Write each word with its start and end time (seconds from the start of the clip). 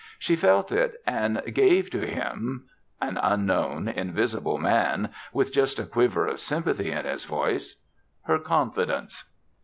She 0.17 0.35
felt 0.35 0.71
it 0.71 0.95
and 1.05 1.43
gave 1.53 1.91
to 1.91 2.07
him 2.07 2.67
an 2.99 3.19
unknown, 3.21 3.87
invisible 3.87 4.57
man, 4.57 5.09
with 5.31 5.53
just 5.53 5.77
a 5.77 5.85
quiver 5.85 6.25
of 6.25 6.39
sympathy 6.39 6.89
in 6.91 7.05
his 7.05 7.25
voice 7.25 7.75
her 8.23 8.39
confidence. 8.39 9.25